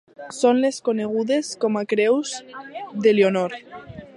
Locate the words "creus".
1.93-2.33